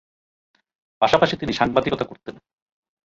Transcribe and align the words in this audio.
পাশাপাশি 1.01 1.35
তিনি 1.37 1.53
সাংবাদিকতা 1.53 2.05
করতেন। 2.05 2.35